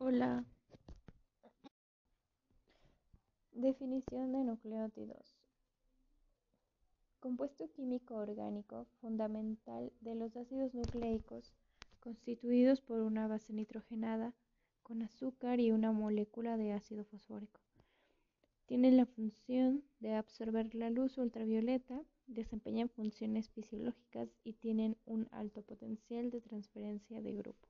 [0.00, 0.44] Hola.
[3.50, 5.36] Definición de nucleótidos.
[7.18, 11.52] Compuesto químico orgánico fundamental de los ácidos nucleicos
[11.98, 14.34] constituidos por una base nitrogenada
[14.84, 17.60] con azúcar y una molécula de ácido fosfórico.
[18.66, 25.62] Tienen la función de absorber la luz ultravioleta, desempeñan funciones fisiológicas y tienen un alto
[25.62, 27.68] potencial de transferencia de grupo.